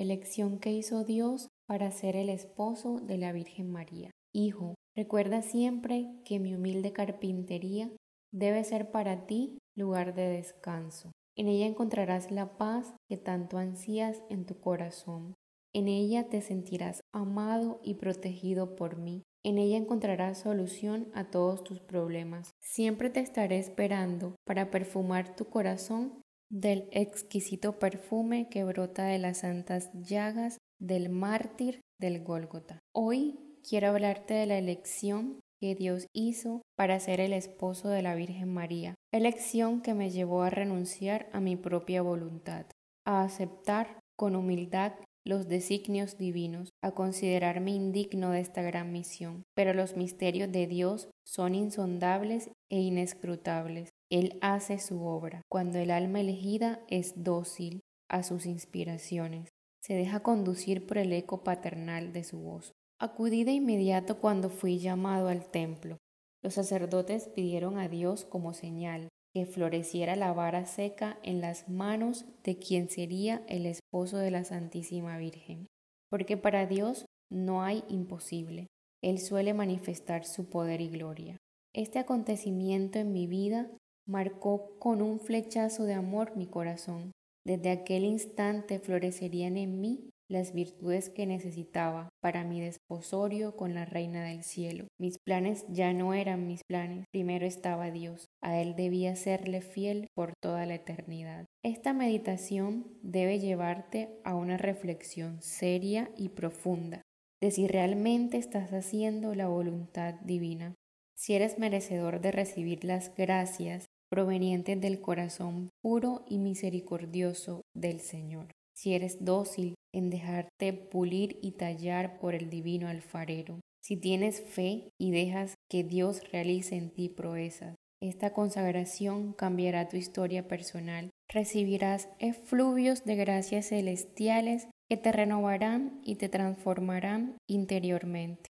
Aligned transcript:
elección 0.00 0.58
que 0.58 0.72
hizo 0.72 1.04
Dios 1.04 1.48
para 1.66 1.90
ser 1.90 2.16
el 2.16 2.30
esposo 2.30 3.00
de 3.00 3.18
la 3.18 3.32
Virgen 3.32 3.70
María. 3.70 4.10
Hijo, 4.32 4.74
recuerda 4.96 5.42
siempre 5.42 6.08
que 6.24 6.38
mi 6.38 6.54
humilde 6.54 6.92
carpintería 6.92 7.90
debe 8.32 8.64
ser 8.64 8.90
para 8.90 9.26
ti 9.26 9.58
lugar 9.76 10.14
de 10.14 10.28
descanso. 10.28 11.12
En 11.36 11.48
ella 11.48 11.66
encontrarás 11.66 12.30
la 12.30 12.56
paz 12.56 12.94
que 13.08 13.16
tanto 13.16 13.58
ansías 13.58 14.22
en 14.30 14.46
tu 14.46 14.58
corazón. 14.58 15.34
En 15.72 15.86
ella 15.86 16.28
te 16.28 16.40
sentirás 16.40 17.00
amado 17.12 17.80
y 17.84 17.94
protegido 17.94 18.76
por 18.76 18.96
mí. 18.96 19.22
En 19.44 19.58
ella 19.58 19.76
encontrarás 19.76 20.38
solución 20.38 21.10
a 21.14 21.30
todos 21.30 21.62
tus 21.62 21.80
problemas. 21.80 22.50
Siempre 22.60 23.10
te 23.10 23.20
estaré 23.20 23.58
esperando 23.58 24.34
para 24.44 24.70
perfumar 24.70 25.36
tu 25.36 25.44
corazón 25.46 26.22
del 26.50 26.88
exquisito 26.90 27.78
perfume 27.78 28.48
que 28.48 28.64
brota 28.64 29.04
de 29.04 29.18
las 29.18 29.38
santas 29.38 29.90
llagas 29.94 30.58
del 30.80 31.08
mártir 31.08 31.80
del 32.00 32.22
Gólgota. 32.22 32.80
Hoy 32.92 33.38
quiero 33.66 33.88
hablarte 33.88 34.34
de 34.34 34.46
la 34.46 34.58
elección 34.58 35.40
que 35.60 35.74
Dios 35.74 36.06
hizo 36.12 36.62
para 36.76 36.98
ser 36.98 37.20
el 37.20 37.32
esposo 37.32 37.88
de 37.88 38.02
la 38.02 38.14
Virgen 38.14 38.52
María, 38.52 38.94
elección 39.12 39.82
que 39.82 39.94
me 39.94 40.10
llevó 40.10 40.42
a 40.42 40.50
renunciar 40.50 41.28
a 41.32 41.40
mi 41.40 41.56
propia 41.56 42.02
voluntad, 42.02 42.66
a 43.04 43.22
aceptar 43.22 44.00
con 44.16 44.34
humildad 44.34 44.94
los 45.24 45.48
designios 45.48 46.16
divinos, 46.18 46.70
a 46.82 46.92
considerarme 46.92 47.72
indigno 47.72 48.30
de 48.30 48.40
esta 48.40 48.62
gran 48.62 48.92
misión. 48.92 49.44
Pero 49.54 49.74
los 49.74 49.96
misterios 49.96 50.50
de 50.50 50.66
Dios 50.66 51.10
son 51.24 51.54
insondables 51.54 52.50
e 52.70 52.80
inescrutables. 52.80 53.90
Él 54.10 54.38
hace 54.40 54.78
su 54.78 55.04
obra 55.04 55.42
cuando 55.48 55.78
el 55.78 55.90
alma 55.90 56.20
elegida 56.20 56.80
es 56.88 57.22
dócil 57.22 57.80
a 58.08 58.22
sus 58.22 58.46
inspiraciones, 58.46 59.50
se 59.80 59.94
deja 59.94 60.20
conducir 60.20 60.86
por 60.86 60.98
el 60.98 61.12
eco 61.12 61.42
paternal 61.42 62.12
de 62.12 62.24
su 62.24 62.38
voz. 62.38 62.72
Acudí 62.98 63.44
de 63.44 63.52
inmediato 63.52 64.18
cuando 64.18 64.50
fui 64.50 64.78
llamado 64.78 65.28
al 65.28 65.50
templo. 65.50 65.96
Los 66.42 66.54
sacerdotes 66.54 67.28
pidieron 67.28 67.78
a 67.78 67.88
Dios 67.88 68.24
como 68.24 68.52
señal 68.52 69.08
que 69.34 69.46
floreciera 69.46 70.16
la 70.16 70.32
vara 70.32 70.66
seca 70.66 71.18
en 71.22 71.40
las 71.40 71.68
manos 71.68 72.24
de 72.42 72.58
quien 72.58 72.88
sería 72.88 73.42
el 73.48 73.66
esposo 73.66 74.18
de 74.18 74.30
la 74.30 74.44
Santísima 74.44 75.18
Virgen, 75.18 75.66
porque 76.10 76.36
para 76.36 76.66
Dios 76.66 77.06
no 77.30 77.62
hay 77.62 77.84
imposible. 77.88 78.66
Él 79.02 79.18
suele 79.18 79.54
manifestar 79.54 80.24
su 80.24 80.48
poder 80.48 80.80
y 80.80 80.88
gloria. 80.88 81.36
Este 81.74 81.98
acontecimiento 81.98 82.98
en 82.98 83.12
mi 83.12 83.26
vida 83.26 83.70
marcó 84.06 84.76
con 84.78 85.00
un 85.00 85.20
flechazo 85.20 85.84
de 85.84 85.94
amor 85.94 86.36
mi 86.36 86.46
corazón. 86.46 87.12
Desde 87.46 87.70
aquel 87.70 88.04
instante 88.04 88.80
florecerían 88.80 89.56
en 89.56 89.80
mí 89.80 90.10
las 90.30 90.52
virtudes 90.54 91.10
que 91.10 91.26
necesitaba 91.26 92.08
para 92.20 92.44
mi 92.44 92.60
desposorio 92.60 93.56
con 93.56 93.74
la 93.74 93.84
Reina 93.84 94.24
del 94.24 94.44
Cielo. 94.44 94.86
Mis 94.98 95.18
planes 95.18 95.64
ya 95.68 95.92
no 95.92 96.14
eran 96.14 96.46
mis 96.46 96.62
planes, 96.64 97.04
primero 97.10 97.46
estaba 97.46 97.90
Dios, 97.90 98.28
a 98.40 98.60
Él 98.60 98.76
debía 98.76 99.16
serle 99.16 99.60
fiel 99.60 100.06
por 100.14 100.32
toda 100.40 100.66
la 100.66 100.76
eternidad. 100.76 101.46
Esta 101.64 101.92
meditación 101.92 102.86
debe 103.02 103.40
llevarte 103.40 104.20
a 104.24 104.36
una 104.36 104.56
reflexión 104.56 105.42
seria 105.42 106.10
y 106.16 106.28
profunda 106.28 107.02
de 107.40 107.50
si 107.50 107.66
realmente 107.66 108.36
estás 108.36 108.72
haciendo 108.72 109.34
la 109.34 109.48
voluntad 109.48 110.14
divina, 110.20 110.74
si 111.16 111.34
eres 111.34 111.58
merecedor 111.58 112.20
de 112.20 112.32
recibir 112.32 112.84
las 112.84 113.14
gracias 113.14 113.86
provenientes 114.10 114.80
del 114.80 115.00
corazón 115.00 115.70
puro 115.82 116.24
y 116.28 116.38
misericordioso 116.38 117.62
del 117.74 118.00
Señor 118.00 118.48
si 118.74 118.94
eres 118.94 119.24
dócil 119.24 119.74
en 119.92 120.10
dejarte 120.10 120.72
pulir 120.72 121.38
y 121.42 121.52
tallar 121.52 122.18
por 122.18 122.34
el 122.34 122.50
divino 122.50 122.88
alfarero, 122.88 123.60
si 123.82 123.96
tienes 123.96 124.40
fe 124.40 124.90
y 124.98 125.10
dejas 125.10 125.54
que 125.70 125.84
Dios 125.84 126.22
realice 126.30 126.76
en 126.76 126.90
ti 126.90 127.08
proezas. 127.08 127.76
Esta 128.02 128.32
consagración 128.32 129.34
cambiará 129.34 129.88
tu 129.88 129.96
historia 129.96 130.48
personal. 130.48 131.10
Recibirás 131.28 132.08
efluvios 132.18 133.04
de 133.04 133.16
gracias 133.16 133.68
celestiales 133.68 134.68
que 134.88 134.96
te 134.96 135.12
renovarán 135.12 136.00
y 136.02 136.16
te 136.16 136.28
transformarán 136.28 137.36
interiormente. 137.46 138.50